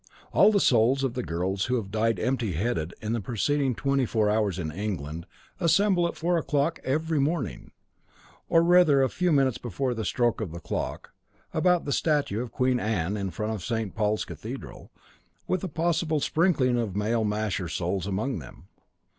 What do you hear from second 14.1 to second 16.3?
Cathedral, with a possible